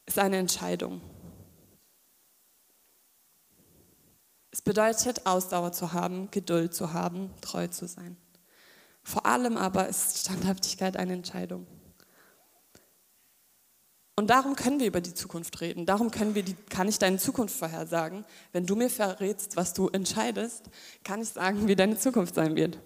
ist 0.08 0.18
eine 0.18 0.38
Entscheidung. 0.38 1.02
Es 4.52 4.62
bedeutet, 4.62 5.28
Ausdauer 5.28 5.72
zu 5.72 5.94
haben, 5.94 6.32
Geduld 6.32 6.74
zu 6.74 6.94
haben, 6.94 7.30
treu 7.42 7.68
zu 7.68 7.88
sein. 7.88 8.18
Vor 9.04 9.26
allem 9.26 9.56
aber 9.56 9.88
ist 9.88 10.18
Standhaftigkeit 10.18 10.98
eine 10.98 11.14
Entscheidung. 11.14 11.68
Und 14.16 14.32
darum 14.32 14.56
können 14.56 14.80
wir 14.80 14.88
über 14.88 15.00
die 15.00 15.14
Zukunft 15.14 15.62
reden. 15.62 15.86
Darum 15.86 16.10
können 16.10 16.34
wir 16.34 16.42
die, 16.42 16.56
kann 16.56 16.88
ich 16.88 16.98
deine 16.98 17.20
Zukunft 17.20 17.56
vorhersagen. 17.56 18.26
Wenn 18.52 18.66
du 18.66 18.76
mir 18.76 18.90
verrätst, 18.90 19.56
was 19.56 19.74
du 19.74 19.90
entscheidest, 19.90 20.72
kann 21.04 21.22
ich 21.22 21.30
sagen, 21.30 21.68
wie 21.68 21.76
deine 21.76 22.00
Zukunft 22.00 22.34
sein 22.34 22.56
wird. 22.56 22.80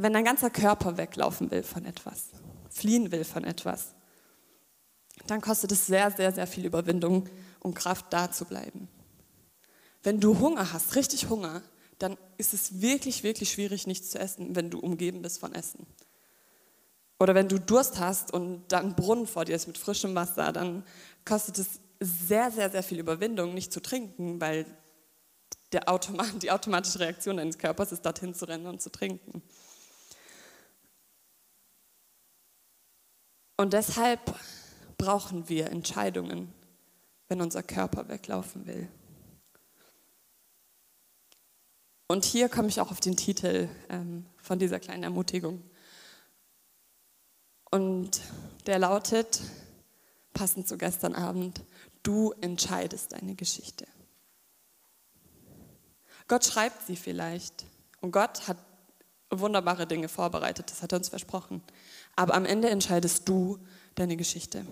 Wenn 0.00 0.12
dein 0.12 0.24
ganzer 0.24 0.48
Körper 0.48 0.96
weglaufen 0.96 1.50
will 1.50 1.64
von 1.64 1.84
etwas, 1.84 2.30
fliehen 2.70 3.10
will 3.10 3.24
von 3.24 3.42
etwas, 3.42 3.94
dann 5.26 5.40
kostet 5.40 5.72
es 5.72 5.86
sehr, 5.86 6.12
sehr, 6.12 6.32
sehr 6.32 6.46
viel 6.46 6.64
Überwindung, 6.64 7.28
um 7.58 7.74
Kraft 7.74 8.06
da 8.10 8.30
zu 8.30 8.44
bleiben. 8.44 8.88
Wenn 10.04 10.20
du 10.20 10.38
Hunger 10.38 10.72
hast, 10.72 10.94
richtig 10.94 11.28
Hunger, 11.28 11.62
dann 11.98 12.16
ist 12.36 12.54
es 12.54 12.80
wirklich, 12.80 13.24
wirklich 13.24 13.50
schwierig, 13.50 13.88
nichts 13.88 14.10
zu 14.10 14.20
essen, 14.20 14.54
wenn 14.54 14.70
du 14.70 14.78
umgeben 14.78 15.20
bist 15.20 15.40
von 15.40 15.52
Essen. 15.52 15.84
Oder 17.18 17.34
wenn 17.34 17.48
du 17.48 17.58
Durst 17.58 17.98
hast 17.98 18.32
und 18.32 18.62
dann 18.68 18.94
Brunnen 18.94 19.26
vor 19.26 19.44
dir 19.44 19.56
ist 19.56 19.66
mit 19.66 19.78
frischem 19.78 20.14
Wasser, 20.14 20.52
dann 20.52 20.84
kostet 21.24 21.58
es 21.58 21.80
sehr, 21.98 22.52
sehr, 22.52 22.70
sehr 22.70 22.84
viel 22.84 23.00
Überwindung, 23.00 23.52
nicht 23.52 23.72
zu 23.72 23.80
trinken, 23.80 24.40
weil 24.40 24.64
Automat, 25.86 26.40
die 26.42 26.52
automatische 26.52 27.00
Reaktion 27.00 27.38
deines 27.38 27.58
Körpers 27.58 27.90
ist, 27.90 28.06
dorthin 28.06 28.34
zu 28.34 28.46
rennen 28.46 28.66
und 28.66 28.80
zu 28.80 28.90
trinken. 28.90 29.42
Und 33.58 33.72
deshalb 33.72 34.20
brauchen 34.98 35.48
wir 35.48 35.70
Entscheidungen, 35.70 36.54
wenn 37.26 37.40
unser 37.40 37.64
Körper 37.64 38.08
weglaufen 38.08 38.66
will. 38.66 38.88
Und 42.06 42.24
hier 42.24 42.48
komme 42.48 42.68
ich 42.68 42.80
auch 42.80 42.92
auf 42.92 43.00
den 43.00 43.16
Titel 43.16 43.68
ähm, 43.88 44.24
von 44.40 44.60
dieser 44.60 44.78
kleinen 44.78 45.02
Ermutigung. 45.02 45.62
Und 47.70 48.20
der 48.66 48.78
lautet, 48.78 49.42
passend 50.32 50.68
zu 50.68 50.78
gestern 50.78 51.16
Abend, 51.16 51.60
du 52.04 52.32
entscheidest 52.40 53.12
deine 53.12 53.34
Geschichte. 53.34 53.88
Gott 56.28 56.44
schreibt 56.44 56.86
sie 56.86 56.96
vielleicht 56.96 57.66
und 58.00 58.12
Gott 58.12 58.46
hat 58.46 58.56
wunderbare 59.30 59.86
Dinge 59.86 60.08
vorbereitet, 60.08 60.70
das 60.70 60.80
hat 60.82 60.92
er 60.92 60.98
uns 60.98 61.08
versprochen. 61.08 61.62
Aber 62.18 62.34
am 62.34 62.44
Ende 62.44 62.68
entscheidest 62.68 63.28
du 63.28 63.60
deine 63.94 64.16
Geschichte. 64.16 64.66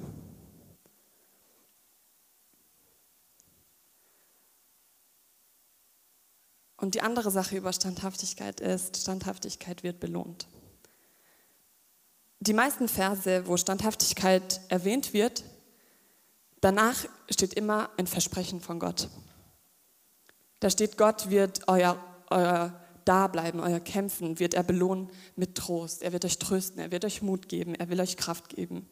Und 6.76 6.96
die 6.96 7.02
andere 7.02 7.30
Sache 7.30 7.56
über 7.56 7.72
Standhaftigkeit 7.72 8.58
ist, 8.58 8.96
Standhaftigkeit 8.96 9.84
wird 9.84 10.00
belohnt. 10.00 10.48
Die 12.40 12.52
meisten 12.52 12.88
Verse, 12.88 13.46
wo 13.46 13.56
Standhaftigkeit 13.56 14.60
erwähnt 14.68 15.12
wird, 15.12 15.44
danach 16.60 16.96
steht 17.30 17.54
immer 17.54 17.90
ein 17.96 18.08
Versprechen 18.08 18.60
von 18.60 18.80
Gott. 18.80 19.08
Da 20.58 20.68
steht, 20.68 20.98
Gott 20.98 21.30
wird 21.30 21.68
euer, 21.68 21.96
euer 22.28 22.85
Dableiben, 23.06 23.60
euer 23.60 23.80
Kämpfen, 23.80 24.38
wird 24.38 24.52
er 24.52 24.64
belohnen 24.64 25.08
mit 25.36 25.54
Trost. 25.54 26.02
Er 26.02 26.12
wird 26.12 26.24
euch 26.24 26.38
trösten, 26.38 26.80
er 26.80 26.90
wird 26.90 27.04
euch 27.04 27.22
Mut 27.22 27.48
geben, 27.48 27.74
er 27.74 27.88
will 27.88 28.00
euch 28.00 28.16
Kraft 28.16 28.50
geben. 28.50 28.86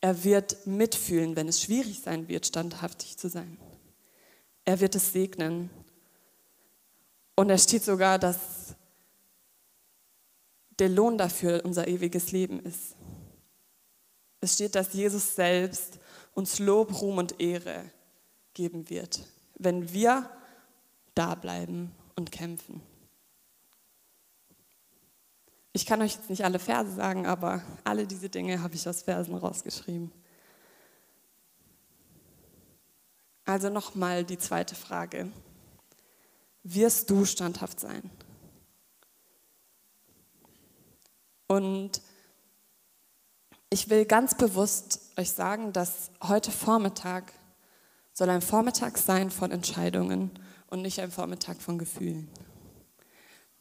Er 0.00 0.24
wird 0.24 0.66
mitfühlen, 0.66 1.34
wenn 1.36 1.48
es 1.48 1.62
schwierig 1.62 2.02
sein 2.02 2.28
wird, 2.28 2.46
standhaftig 2.46 3.16
zu 3.16 3.28
sein. 3.28 3.56
Er 4.64 4.80
wird 4.80 4.94
es 4.94 5.12
segnen 5.12 5.70
und 7.34 7.50
es 7.50 7.64
steht 7.64 7.84
sogar, 7.84 8.18
dass 8.18 8.74
der 10.78 10.88
Lohn 10.90 11.16
dafür 11.16 11.62
unser 11.64 11.88
ewiges 11.88 12.32
Leben 12.32 12.60
ist. 12.60 12.94
Es 14.40 14.54
steht, 14.54 14.74
dass 14.74 14.92
Jesus 14.92 15.34
selbst 15.34 15.98
uns 16.34 16.58
Lob, 16.58 17.00
Ruhm 17.00 17.18
und 17.18 17.40
Ehre 17.40 17.90
geben 18.52 18.90
wird, 18.90 19.20
wenn 19.58 19.92
wir 19.92 20.28
da 21.14 21.34
bleiben 21.34 21.92
und 22.16 22.30
kämpfen. 22.30 22.82
Ich 25.76 25.84
kann 25.84 26.00
euch 26.00 26.14
jetzt 26.14 26.30
nicht 26.30 26.42
alle 26.42 26.58
Verse 26.58 26.90
sagen, 26.90 27.26
aber 27.26 27.60
alle 27.84 28.06
diese 28.06 28.30
Dinge 28.30 28.62
habe 28.62 28.74
ich 28.74 28.88
aus 28.88 29.02
Versen 29.02 29.34
rausgeschrieben. 29.34 30.10
Also 33.44 33.68
nochmal 33.68 34.24
die 34.24 34.38
zweite 34.38 34.74
Frage 34.74 35.30
wirst 36.62 37.10
du 37.10 37.26
standhaft 37.26 37.78
sein. 37.78 38.10
Und 41.46 42.00
ich 43.68 43.90
will 43.90 44.06
ganz 44.06 44.34
bewusst 44.34 45.12
euch 45.18 45.32
sagen, 45.32 45.74
dass 45.74 46.10
heute 46.22 46.52
Vormittag 46.52 47.34
soll 48.14 48.30
ein 48.30 48.40
Vormittag 48.40 48.96
sein 48.96 49.30
von 49.30 49.50
Entscheidungen 49.50 50.30
und 50.68 50.80
nicht 50.80 51.00
ein 51.00 51.10
Vormittag 51.10 51.60
von 51.60 51.76
Gefühlen. 51.76 52.30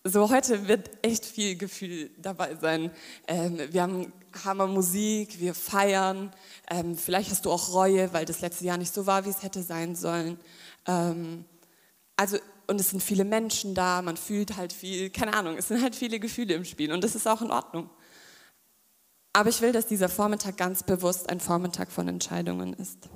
So 0.08 0.30
heute 0.30 0.68
wird 0.68 0.92
echt 1.02 1.26
viel 1.26 1.56
Gefühl 1.56 2.12
dabei 2.20 2.54
sein. 2.62 2.92
Ähm, 3.28 3.58
wir 3.72 3.82
haben 3.82 4.14
Hammer 4.44 4.68
Musik, 4.68 5.40
wir 5.40 5.56
feiern. 5.56 6.32
Ähm, 6.70 6.96
vielleicht 6.96 7.32
hast 7.32 7.46
du 7.46 7.52
auch 7.52 7.74
Reue, 7.74 8.14
weil 8.14 8.24
das 8.26 8.42
letzte 8.42 8.66
Jahr 8.66 8.78
nicht 8.78 8.94
so 8.94 9.08
war, 9.08 9.26
wie 9.26 9.32
es 9.32 9.42
hätte 9.42 9.64
sein 9.64 9.96
sollen. 9.96 10.38
Ähm, 10.86 11.46
also 12.16 12.38
und 12.68 12.80
es 12.80 12.92
sind 12.92 13.02
viele 13.02 13.26
Menschen 13.26 13.74
da, 13.74 14.04
man 14.04 14.16
fühlt 14.16 14.58
halt 14.58 14.74
viel, 14.74 15.10
keine 15.10 15.34
Ahnung, 15.34 15.58
es 15.58 15.70
sind 15.70 15.82
halt 15.82 15.96
viele 15.96 16.20
Gefühle 16.20 16.54
im 16.54 16.66
Spiel 16.66 16.92
und 16.92 17.04
das 17.04 17.16
ist 17.16 17.28
auch 17.28 17.42
in 17.42 17.50
Ordnung. 17.50 17.90
Aber 19.34 19.50
ich 19.50 19.60
will, 19.62 19.72
dass 19.72 19.88
dieser 19.88 20.08
Vormittag 20.08 20.56
ganz 20.56 20.84
bewusst 20.84 21.30
ein 21.32 21.40
Vormittag 21.40 21.92
von 21.92 22.08
Entscheidungen 22.08 22.74
ist. 22.74 23.10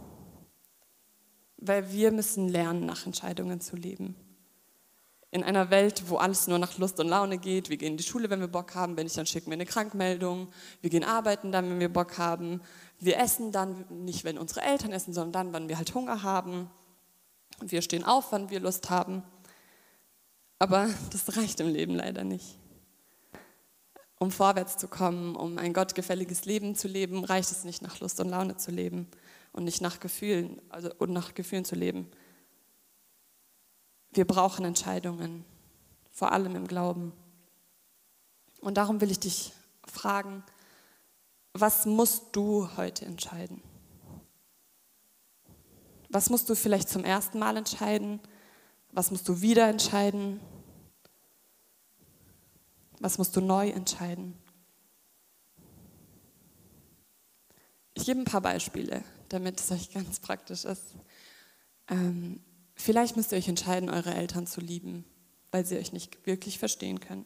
Weil 1.57 1.91
wir 1.91 2.11
müssen 2.11 2.49
lernen, 2.49 2.87
nach 2.87 3.05
Entscheidungen 3.05 3.61
zu 3.61 3.75
leben. 3.75 4.15
In 5.31 5.43
einer 5.43 5.69
Welt, 5.69 6.03
wo 6.07 6.17
alles 6.17 6.47
nur 6.47 6.57
nach 6.57 6.77
Lust 6.79 6.99
und 6.99 7.07
Laune 7.07 7.37
geht, 7.37 7.69
wir 7.69 7.77
gehen 7.77 7.91
in 7.91 7.97
die 7.97 8.03
Schule, 8.03 8.29
wenn 8.31 8.39
wir 8.39 8.47
Bock 8.47 8.73
haben, 8.73 8.97
wenn 8.97 9.03
nicht, 9.03 9.17
dann 9.17 9.27
schicken 9.27 9.47
wir 9.47 9.53
eine 9.53 9.65
Krankmeldung, 9.65 10.49
wir 10.81 10.89
gehen 10.89 11.03
arbeiten 11.03 11.51
dann, 11.51 11.69
wenn 11.69 11.79
wir 11.79 11.93
Bock 11.93 12.17
haben, 12.17 12.61
wir 12.99 13.17
essen 13.19 13.51
dann, 13.51 13.85
nicht 13.89 14.23
wenn 14.23 14.39
unsere 14.39 14.61
Eltern 14.61 14.91
essen, 14.91 15.13
sondern 15.13 15.31
dann, 15.31 15.53
wenn 15.53 15.69
wir 15.69 15.77
halt 15.77 15.93
Hunger 15.93 16.23
haben, 16.23 16.69
wir 17.61 17.81
stehen 17.81 18.03
auf, 18.03 18.31
wann 18.31 18.49
wir 18.49 18.59
Lust 18.59 18.89
haben. 18.89 19.23
Aber 20.57 20.89
das 21.11 21.37
reicht 21.37 21.59
im 21.59 21.69
Leben 21.69 21.95
leider 21.95 22.23
nicht. 22.23 22.57
Um 24.17 24.31
vorwärts 24.31 24.77
zu 24.77 24.89
kommen, 24.89 25.35
um 25.35 25.57
ein 25.57 25.73
gottgefälliges 25.73 26.43
Leben 26.45 26.75
zu 26.75 26.89
leben, 26.89 27.23
reicht 27.23 27.51
es 27.51 27.63
nicht 27.63 27.81
nach 27.81 27.99
Lust 28.01 28.19
und 28.19 28.29
Laune 28.29 28.57
zu 28.57 28.71
leben 28.71 29.07
und 29.53 29.63
nicht 29.63 29.81
nach 29.81 29.99
Gefühlen, 30.01 30.61
also 30.69 30.89
und 30.97 31.11
nach 31.11 31.33
Gefühlen 31.33 31.63
zu 31.63 31.75
leben. 31.75 32.09
Wir 34.11 34.25
brauchen 34.25 34.65
Entscheidungen, 34.65 35.45
vor 36.11 36.31
allem 36.31 36.55
im 36.55 36.67
Glauben. 36.67 37.13
Und 38.61 38.77
darum 38.77 39.01
will 39.01 39.11
ich 39.11 39.19
dich 39.19 39.53
fragen, 39.85 40.43
was 41.53 41.85
musst 41.85 42.35
du 42.35 42.69
heute 42.77 43.05
entscheiden? 43.05 43.61
Was 46.09 46.29
musst 46.29 46.49
du 46.49 46.55
vielleicht 46.55 46.89
zum 46.89 47.03
ersten 47.03 47.39
Mal 47.39 47.57
entscheiden? 47.57 48.19
Was 48.91 49.11
musst 49.11 49.27
du 49.27 49.41
wieder 49.41 49.67
entscheiden? 49.67 50.39
Was 52.99 53.17
musst 53.17 53.35
du 53.35 53.41
neu 53.41 53.69
entscheiden? 53.69 54.35
Ich 57.93 58.05
gebe 58.05 58.19
ein 58.19 58.25
paar 58.25 58.41
Beispiele, 58.41 59.03
damit 59.29 59.59
es 59.59 59.71
euch 59.71 59.91
ganz 59.93 60.19
praktisch 60.19 60.65
ist. 60.65 60.95
Ähm, 61.87 62.41
vielleicht 62.81 63.15
müsst 63.15 63.31
ihr 63.31 63.37
euch 63.37 63.47
entscheiden, 63.47 63.89
eure 63.89 64.13
Eltern 64.13 64.47
zu 64.47 64.61
lieben, 64.61 65.05
weil 65.51 65.65
sie 65.65 65.77
euch 65.77 65.93
nicht 65.93 66.25
wirklich 66.25 66.59
verstehen 66.59 66.99
können. 66.99 67.25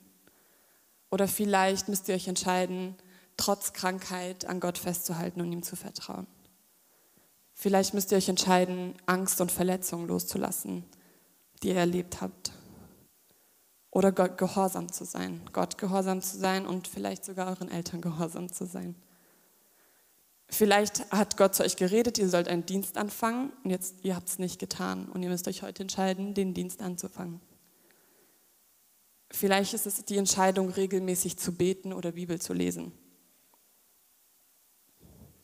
Oder 1.12 1.28
vielleicht 1.28 1.90
müsst 1.90 2.10
ihr 2.10 2.16
euch 2.16 2.28
entscheiden, 2.28 2.96
trotz 3.38 3.74
Krankheit 3.74 4.46
an 4.46 4.60
Gott 4.60 4.78
festzuhalten 4.78 5.42
und 5.42 5.52
ihm 5.52 5.64
zu 5.64 5.76
vertrauen. 5.76 6.28
Vielleicht 7.54 7.94
müsst 7.94 8.12
ihr 8.12 8.18
euch 8.18 8.30
entscheiden, 8.30 8.96
Angst 9.06 9.40
und 9.40 9.52
Verletzungen 9.52 10.08
loszulassen, 10.08 10.84
die 11.62 11.70
ihr 11.70 11.76
erlebt 11.76 12.22
habt. 12.22 12.52
Oder 13.92 14.12
Gott 14.12 14.40
gehorsam 14.40 14.92
zu 14.92 15.06
sein, 15.06 15.42
Gott 15.54 15.78
gehorsam 15.78 16.22
zu 16.22 16.38
sein 16.38 16.66
und 16.66 16.88
vielleicht 16.88 17.24
sogar 17.24 17.48
euren 17.48 17.70
Eltern 17.70 18.02
gehorsam 18.02 18.52
zu 18.52 18.66
sein. 18.66 18.96
Vielleicht 20.50 21.12
hat 21.12 21.38
Gott 21.38 21.56
zu 21.56 21.64
euch 21.64 21.76
geredet, 21.76 22.18
ihr 22.18 22.30
sollt 22.30 22.48
einen 22.48 22.66
Dienst 22.66 22.98
anfangen 22.98 23.52
und 23.64 23.72
jetzt 23.72 23.96
ihr 24.04 24.16
habt 24.16 24.30
es 24.30 24.40
nicht 24.40 24.60
getan 24.60 25.10
und 25.10 25.24
ihr 25.24 25.30
müsst 25.30 25.48
euch 25.48 25.64
heute 25.64 25.84
entscheiden, 25.84 26.34
den 26.34 26.54
Dienst 26.54 26.82
anzufangen. 26.82 27.42
Vielleicht 29.32 29.74
ist 29.74 29.88
es 29.88 30.06
die 30.06 30.18
Entscheidung, 30.18 30.70
regelmäßig 30.70 31.38
zu 31.38 31.54
beten 31.54 31.92
oder 31.92 32.12
Bibel 32.12 32.40
zu 32.40 32.54
lesen. 32.54 32.92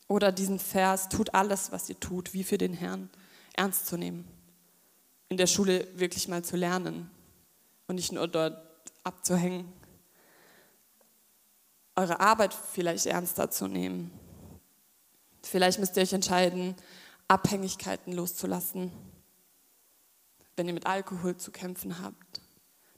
Oder 0.08 0.32
diesen 0.32 0.60
Vers, 0.60 1.10
tut 1.10 1.34
alles, 1.34 1.72
was 1.72 1.90
ihr 1.90 2.00
tut, 2.00 2.34
wie 2.34 2.44
für 2.44 2.60
den 2.60 2.74
Herrn, 2.74 3.10
ernst 3.56 3.88
zu 3.88 3.98
nehmen. 3.98 4.28
In 5.28 5.38
der 5.38 5.48
Schule 5.48 5.88
wirklich 5.96 6.28
mal 6.28 6.44
zu 6.44 6.56
lernen 6.56 7.10
und 7.88 7.96
nicht 7.96 8.12
nur 8.12 8.28
dort 8.28 8.58
abzuhängen. 9.04 9.72
Eure 11.96 12.20
Arbeit 12.20 12.54
vielleicht 12.54 13.08
ernster 13.08 13.50
zu 13.50 13.68
nehmen. 13.68 14.12
Vielleicht 15.44 15.80
müsst 15.80 15.96
ihr 15.98 16.04
euch 16.04 16.14
entscheiden, 16.14 16.76
Abhängigkeiten 17.28 18.14
loszulassen, 18.14 18.92
wenn 20.56 20.68
ihr 20.68 20.74
mit 20.74 20.86
Alkohol 20.86 21.38
zu 21.38 21.52
kämpfen 21.52 22.02
habt 22.02 22.42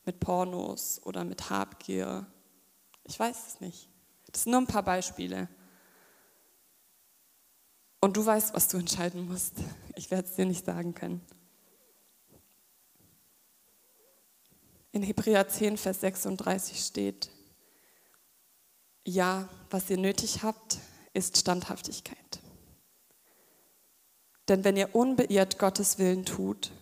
mit 0.06 0.20
Pornos 0.20 1.02
oder 1.04 1.24
mit 1.24 1.50
Habgier. 1.50 2.26
Ich 3.04 3.20
weiß 3.20 3.48
es 3.48 3.62
nicht. 3.62 3.90
Das 4.32 4.44
sind 4.44 4.52
nur 4.52 4.62
ein 4.62 4.68
paar 4.68 4.84
Beispiele. 4.84 5.48
Und 8.00 8.18
du 8.18 8.26
weißt, 8.26 8.54
was 8.54 8.68
du 8.68 8.78
entscheiden 8.78 9.28
musst. 9.28 9.56
Ich 9.96 10.10
werde 10.10 10.28
es 10.28 10.36
dir 10.36 10.46
nicht 10.46 10.66
sagen 10.66 10.94
können. 10.94 11.22
In 14.92 15.04
Hebräer 15.04 15.48
10, 15.48 15.78
Vers 15.78 16.02
36 16.02 16.84
steht, 16.84 17.30
ja, 19.06 19.48
was 19.70 19.90
ihr 19.90 19.98
nötig 19.98 20.44
habt, 20.44 20.80
ist 21.14 21.38
Standhaftigkeit. 21.38 22.31
Denn 24.52 24.66
wenn 24.66 24.76
ihr 24.76 24.94
unbeirrt 24.94 25.60
Gottes 25.60 25.98
Willen 25.98 26.26
tut, 26.26 26.74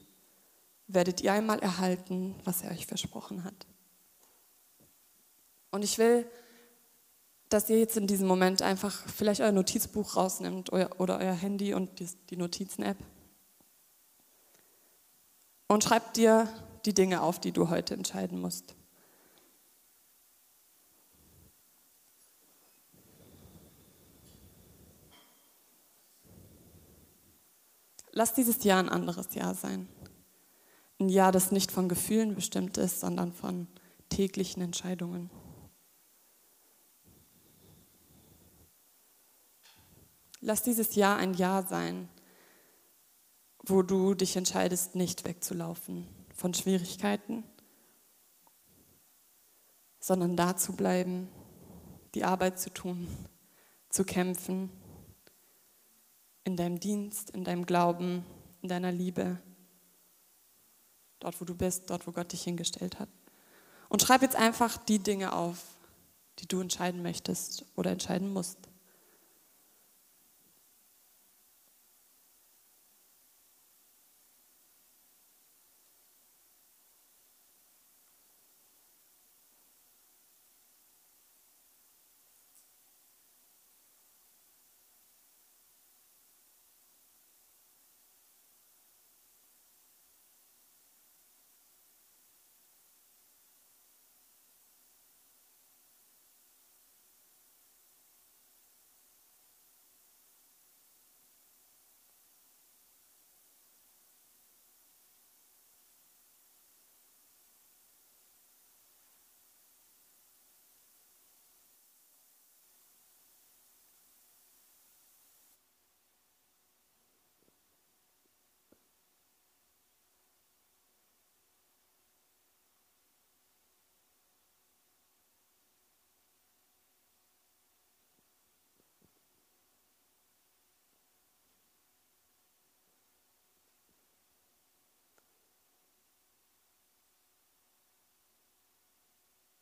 werdet 0.88 1.22
ihr 1.22 1.34
einmal 1.34 1.60
erhalten, 1.60 2.34
was 2.44 2.64
er 2.64 2.72
euch 2.72 2.88
versprochen 2.88 3.44
hat. 3.44 3.68
Und 5.70 5.84
ich 5.84 6.00
will, 6.00 6.26
dass 7.48 7.70
ihr 7.70 7.78
jetzt 7.78 7.96
in 7.96 8.08
diesem 8.08 8.28
Moment 8.28 8.64
einfach 8.64 9.08
vielleicht 9.08 9.42
euer 9.42 9.52
Notizbuch 9.52 10.16
rausnimmt 10.16 10.74
oder 10.74 11.20
euer 11.20 11.34
Handy 11.34 11.76
und 11.76 11.92
die 12.32 12.38
Notizen-App 12.38 12.98
und 15.68 15.84
schreibt 15.84 16.18
dir 16.18 16.50
die 16.86 16.96
Dinge 16.96 17.22
auf, 17.22 17.38
die 17.38 17.52
du 17.52 17.70
heute 17.70 17.94
entscheiden 17.94 18.42
musst. 18.42 18.74
Lass 28.20 28.34
dieses 28.34 28.66
Jahr 28.66 28.80
ein 28.80 28.90
anderes 28.90 29.34
Jahr 29.34 29.54
sein. 29.56 29.88
Ein 31.00 31.08
Jahr, 31.08 31.32
das 31.32 31.54
nicht 31.54 31.72
von 31.72 31.88
Gefühlen 31.88 32.36
bestimmt 32.36 32.78
ist, 32.78 33.00
sondern 33.00 33.32
von 33.32 33.70
täglichen 34.10 34.62
Entscheidungen. 34.62 35.30
Lass 40.42 40.64
dieses 40.64 40.96
Jahr 40.96 41.16
ein 41.16 41.34
Jahr 41.34 41.66
sein, 41.66 42.10
wo 43.66 43.84
du 43.84 44.14
dich 44.16 44.36
entscheidest, 44.36 44.96
nicht 44.96 45.24
wegzulaufen 45.24 46.06
von 46.36 46.54
Schwierigkeiten, 46.54 47.46
sondern 50.02 50.36
da 50.36 50.58
zu 50.58 50.74
bleiben, 50.74 51.30
die 52.16 52.26
Arbeit 52.26 52.60
zu 52.60 52.70
tun, 52.70 53.08
zu 53.88 54.04
kämpfen, 54.04 54.70
in 56.51 56.58
deinem 56.58 56.79
Dienst, 56.79 57.29
in 57.32 57.44
deinem 57.44 57.65
Glauben, 57.65 58.25
in 58.62 58.70
deiner 58.70 58.92
Liebe 58.92 59.38
dort 61.20 61.40
wo 61.40 61.46
du 61.46 61.55
bist, 61.55 61.90
dort 61.90 62.07
wo 62.07 62.12
Gott 62.12 62.31
dich 62.31 62.44
hingestellt 62.44 63.00
hat. 63.00 63.09
Und 63.90 64.01
schreib 64.01 64.22
jetzt 64.22 64.35
einfach 64.35 64.77
die 64.77 65.00
Dinge 65.00 65.33
auf, 65.33 65.64
die 66.40 66.48
du 66.48 66.62
entscheiden 66.62 67.01
möchtest 67.01 67.66
oder 67.75 67.92
entscheiden 67.92 68.31
musst. 68.31 68.57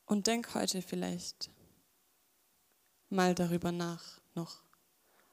Und 0.07 0.25
denk 0.25 0.55
heute 0.55 0.81
vielleicht 0.81 1.51
mal 3.09 3.35
darüber 3.35 3.73
nach 3.73 4.21
noch, 4.35 4.63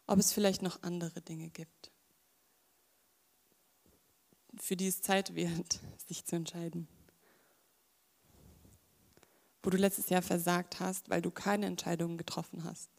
ob 0.08 0.18
es 0.18 0.32
vielleicht 0.32 0.62
noch 0.62 0.82
andere 0.82 1.20
Dinge 1.20 1.48
gibt, 1.48 1.92
für 4.56 4.76
die 4.76 4.88
es 4.88 5.00
Zeit 5.00 5.36
wird, 5.36 5.80
sich 6.08 6.24
zu 6.24 6.34
entscheiden. 6.34 6.88
Wo 9.62 9.70
du 9.70 9.76
letztes 9.76 10.08
Jahr 10.08 10.22
versagt 10.22 10.80
hast, 10.80 11.08
weil 11.08 11.22
du 11.22 11.30
keine 11.30 11.66
Entscheidungen 11.66 12.18
getroffen 12.18 12.64
hast. 12.64 12.90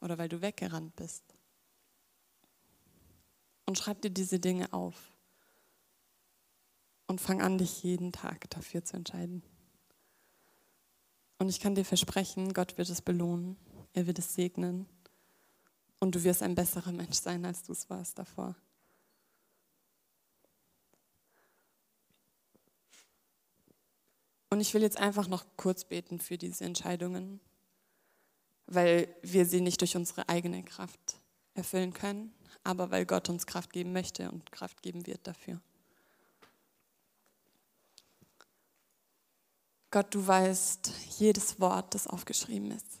Oder 0.00 0.18
weil 0.18 0.28
du 0.28 0.40
weggerannt 0.40 0.94
bist. 0.94 1.24
Und 3.66 3.76
schreib 3.76 4.00
dir 4.02 4.10
diese 4.10 4.38
Dinge 4.38 4.72
auf 4.72 5.15
und 7.06 7.20
fang 7.20 7.40
an, 7.40 7.58
dich 7.58 7.82
jeden 7.82 8.12
Tag 8.12 8.50
dafür 8.50 8.84
zu 8.84 8.96
entscheiden. 8.96 9.42
Und 11.38 11.48
ich 11.48 11.60
kann 11.60 11.74
dir 11.74 11.84
versprechen, 11.84 12.52
Gott 12.54 12.78
wird 12.78 12.88
es 12.88 13.02
belohnen, 13.02 13.56
er 13.92 14.06
wird 14.06 14.18
es 14.18 14.34
segnen 14.34 14.86
und 16.00 16.14
du 16.14 16.24
wirst 16.24 16.42
ein 16.42 16.54
besserer 16.54 16.92
Mensch 16.92 17.16
sein, 17.16 17.44
als 17.44 17.62
du 17.62 17.72
es 17.72 17.88
warst 17.90 18.18
davor. 18.18 18.56
Und 24.48 24.60
ich 24.60 24.72
will 24.72 24.82
jetzt 24.82 24.98
einfach 24.98 25.28
noch 25.28 25.44
kurz 25.56 25.84
beten 25.84 26.18
für 26.18 26.38
diese 26.38 26.64
Entscheidungen, 26.64 27.40
weil 28.66 29.14
wir 29.22 29.44
sie 29.44 29.60
nicht 29.60 29.80
durch 29.80 29.96
unsere 29.96 30.28
eigene 30.28 30.62
Kraft 30.62 31.16
erfüllen 31.54 31.92
können, 31.92 32.32
aber 32.62 32.90
weil 32.90 33.06
Gott 33.06 33.28
uns 33.28 33.46
Kraft 33.46 33.72
geben 33.72 33.92
möchte 33.92 34.30
und 34.30 34.52
Kraft 34.52 34.82
geben 34.82 35.06
wird 35.06 35.26
dafür. 35.26 35.60
Gott, 39.96 40.14
du 40.14 40.26
weißt 40.26 40.92
jedes 41.16 41.58
Wort, 41.58 41.94
das 41.94 42.06
aufgeschrieben 42.06 42.70
ist. 42.70 43.00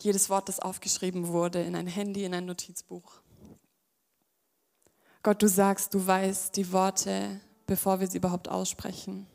Jedes 0.00 0.30
Wort, 0.30 0.48
das 0.48 0.60
aufgeschrieben 0.60 1.28
wurde 1.28 1.60
in 1.60 1.76
ein 1.76 1.86
Handy, 1.86 2.24
in 2.24 2.32
ein 2.32 2.46
Notizbuch. 2.46 3.20
Gott, 5.22 5.42
du 5.42 5.46
sagst, 5.46 5.92
du 5.92 6.06
weißt 6.06 6.56
die 6.56 6.72
Worte, 6.72 7.38
bevor 7.66 8.00
wir 8.00 8.06
sie 8.06 8.16
überhaupt 8.16 8.48
aussprechen. 8.48 9.26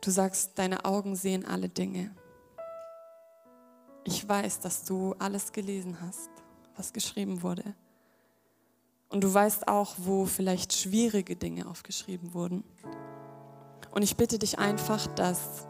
Du 0.00 0.10
sagst, 0.10 0.52
deine 0.54 0.86
Augen 0.86 1.16
sehen 1.16 1.44
alle 1.44 1.68
Dinge. 1.68 2.16
Ich 4.04 4.26
weiß, 4.26 4.60
dass 4.60 4.84
du 4.84 5.14
alles 5.18 5.52
gelesen 5.52 6.00
hast, 6.00 6.30
was 6.76 6.94
geschrieben 6.94 7.42
wurde. 7.42 7.74
Und 9.08 9.22
du 9.22 9.32
weißt 9.32 9.68
auch, 9.68 9.94
wo 9.98 10.24
vielleicht 10.26 10.72
schwierige 10.72 11.36
Dinge 11.36 11.68
aufgeschrieben 11.68 12.34
wurden. 12.34 12.64
Und 13.92 14.02
ich 14.02 14.16
bitte 14.16 14.38
dich 14.38 14.58
einfach, 14.58 15.06
dass 15.06 15.66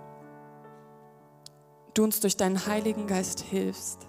du 1.94 2.04
uns 2.04 2.20
durch 2.20 2.36
deinen 2.36 2.66
Heiligen 2.66 3.06
Geist 3.06 3.40
hilfst, 3.40 4.06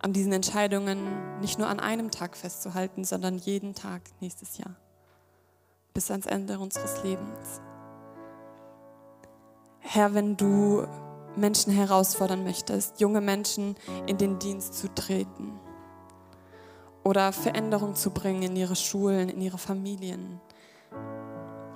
an 0.00 0.12
diesen 0.12 0.32
Entscheidungen 0.32 1.40
nicht 1.40 1.58
nur 1.58 1.68
an 1.68 1.80
einem 1.80 2.10
Tag 2.10 2.36
festzuhalten, 2.36 3.04
sondern 3.04 3.38
jeden 3.38 3.74
Tag 3.74 4.02
nächstes 4.20 4.58
Jahr, 4.58 4.76
bis 5.94 6.10
ans 6.10 6.26
Ende 6.26 6.58
unseres 6.58 7.02
Lebens. 7.02 7.60
Herr, 9.80 10.14
wenn 10.14 10.36
du 10.36 10.86
Menschen 11.36 11.72
herausfordern 11.72 12.44
möchtest, 12.44 13.00
junge 13.00 13.20
Menschen 13.20 13.76
in 14.06 14.18
den 14.18 14.38
Dienst 14.38 14.74
zu 14.74 14.92
treten 14.94 15.60
oder 17.06 17.32
Veränderung 17.32 17.94
zu 17.94 18.10
bringen 18.10 18.42
in 18.42 18.56
ihre 18.56 18.74
Schulen, 18.74 19.28
in 19.28 19.40
ihre 19.40 19.58
Familien, 19.58 20.40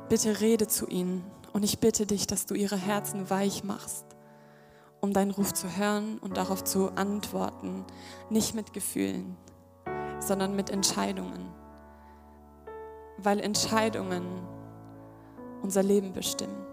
bitte 0.08 0.40
rede 0.40 0.66
zu 0.66 0.88
ihnen 0.88 1.24
und 1.52 1.62
ich 1.62 1.78
bitte 1.78 2.04
dich, 2.04 2.26
dass 2.26 2.46
du 2.46 2.54
ihre 2.54 2.76
Herzen 2.76 3.30
weich 3.30 3.62
machst, 3.62 4.04
um 5.00 5.12
deinen 5.12 5.30
Ruf 5.30 5.54
zu 5.54 5.76
hören 5.76 6.18
und 6.18 6.36
darauf 6.36 6.64
zu 6.64 6.90
antworten, 6.96 7.84
nicht 8.28 8.56
mit 8.56 8.72
Gefühlen, 8.72 9.36
sondern 10.18 10.56
mit 10.56 10.68
Entscheidungen, 10.68 11.48
weil 13.16 13.38
Entscheidungen 13.38 14.24
unser 15.62 15.84
Leben 15.84 16.12
bestimmen. 16.12 16.66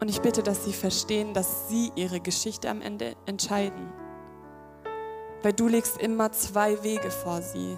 Und 0.00 0.08
ich 0.08 0.20
bitte, 0.20 0.42
dass 0.42 0.64
sie 0.64 0.72
verstehen, 0.72 1.32
dass 1.32 1.68
sie 1.68 1.92
ihre 1.94 2.18
Geschichte 2.18 2.68
am 2.68 2.82
Ende 2.82 3.14
entscheiden. 3.26 4.03
Weil 5.44 5.52
du 5.52 5.68
legst 5.68 5.98
immer 5.98 6.32
zwei 6.32 6.82
Wege 6.82 7.10
vor 7.10 7.42
sie. 7.42 7.76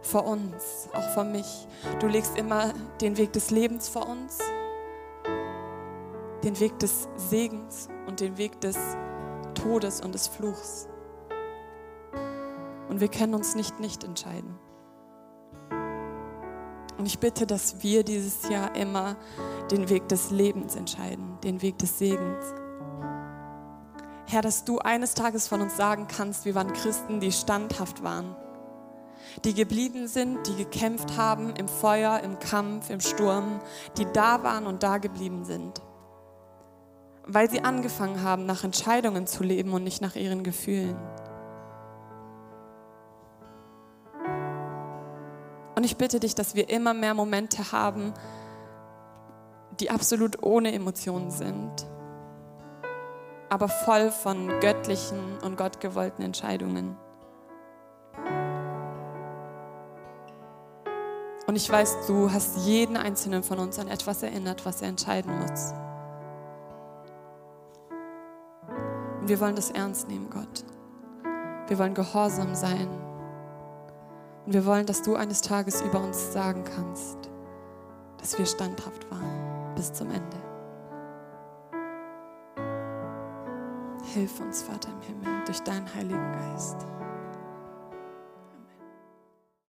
Vor 0.00 0.26
uns, 0.26 0.88
auch 0.94 1.06
vor 1.10 1.22
mich. 1.22 1.68
Du 2.00 2.06
legst 2.06 2.38
immer 2.38 2.72
den 3.02 3.18
Weg 3.18 3.34
des 3.34 3.50
Lebens 3.50 3.90
vor 3.90 4.08
uns, 4.08 4.38
den 6.42 6.58
Weg 6.58 6.78
des 6.78 7.08
Segens 7.14 7.90
und 8.06 8.20
den 8.20 8.38
Weg 8.38 8.58
des 8.62 8.78
Todes 9.52 10.00
und 10.00 10.14
des 10.14 10.28
Fluchs. 10.28 10.88
Und 12.88 13.00
wir 13.00 13.08
können 13.08 13.34
uns 13.34 13.54
nicht 13.54 13.78
nicht 13.78 14.02
entscheiden. 14.02 14.58
Und 16.96 17.04
ich 17.04 17.18
bitte, 17.18 17.46
dass 17.46 17.82
wir 17.82 18.02
dieses 18.02 18.48
Jahr 18.48 18.74
immer 18.74 19.16
den 19.70 19.90
Weg 19.90 20.08
des 20.08 20.30
Lebens 20.30 20.74
entscheiden, 20.74 21.38
den 21.44 21.60
Weg 21.60 21.76
des 21.76 21.98
Segens. 21.98 22.61
Herr, 24.26 24.42
dass 24.42 24.64
du 24.64 24.78
eines 24.78 25.14
Tages 25.14 25.48
von 25.48 25.60
uns 25.60 25.76
sagen 25.76 26.06
kannst, 26.08 26.44
wir 26.44 26.54
waren 26.54 26.72
Christen, 26.72 27.20
die 27.20 27.32
standhaft 27.32 28.02
waren, 28.02 28.34
die 29.44 29.54
geblieben 29.54 30.06
sind, 30.06 30.46
die 30.46 30.56
gekämpft 30.56 31.16
haben 31.16 31.54
im 31.56 31.68
Feuer, 31.68 32.20
im 32.20 32.38
Kampf, 32.38 32.90
im 32.90 33.00
Sturm, 33.00 33.60
die 33.98 34.06
da 34.12 34.42
waren 34.42 34.66
und 34.66 34.82
da 34.82 34.98
geblieben 34.98 35.44
sind, 35.44 35.82
weil 37.26 37.50
sie 37.50 37.62
angefangen 37.62 38.22
haben, 38.22 38.46
nach 38.46 38.64
Entscheidungen 38.64 39.26
zu 39.26 39.42
leben 39.42 39.72
und 39.72 39.84
nicht 39.84 40.00
nach 40.00 40.16
ihren 40.16 40.44
Gefühlen. 40.44 40.96
Und 45.74 45.84
ich 45.84 45.96
bitte 45.96 46.20
dich, 46.20 46.34
dass 46.34 46.54
wir 46.54 46.70
immer 46.70 46.94
mehr 46.94 47.14
Momente 47.14 47.72
haben, 47.72 48.14
die 49.80 49.90
absolut 49.90 50.42
ohne 50.42 50.72
Emotionen 50.72 51.30
sind, 51.30 51.86
aber 53.52 53.68
voll 53.68 54.10
von 54.10 54.48
göttlichen 54.60 55.38
und 55.44 55.58
gottgewollten 55.58 56.24
Entscheidungen. 56.24 56.96
Und 61.46 61.56
ich 61.56 61.70
weiß, 61.70 62.06
du 62.06 62.32
hast 62.32 62.66
jeden 62.66 62.96
einzelnen 62.96 63.42
von 63.42 63.58
uns 63.58 63.78
an 63.78 63.88
etwas 63.88 64.22
erinnert, 64.22 64.64
was 64.64 64.80
er 64.80 64.88
entscheiden 64.88 65.38
muss. 65.38 65.74
Und 69.20 69.28
wir 69.28 69.38
wollen 69.38 69.54
das 69.54 69.70
ernst 69.70 70.08
nehmen, 70.08 70.30
Gott. 70.30 70.64
Wir 71.66 71.78
wollen 71.78 71.92
gehorsam 71.92 72.54
sein. 72.54 72.88
Und 74.46 74.54
wir 74.54 74.64
wollen, 74.64 74.86
dass 74.86 75.02
du 75.02 75.14
eines 75.14 75.42
Tages 75.42 75.82
über 75.82 76.00
uns 76.00 76.32
sagen 76.32 76.64
kannst, 76.74 77.18
dass 78.16 78.38
wir 78.38 78.46
standhaft 78.46 79.10
waren 79.10 79.74
bis 79.74 79.92
zum 79.92 80.08
Ende. 80.08 80.51
Hilf 84.12 84.40
uns, 84.40 84.62
Vater 84.62 84.90
im 84.90 85.00
Himmel, 85.00 85.42
durch 85.46 85.60
deinen 85.60 85.86
Heiligen 85.94 86.32
Geist. 86.32 86.76